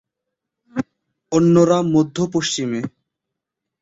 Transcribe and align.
অন্যরা 1.31 1.77
মধ্য-পশ্চিমে। 1.93 2.81